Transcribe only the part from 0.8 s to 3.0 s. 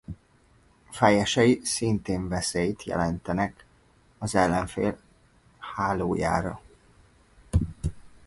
Fejesei szintén veszélyt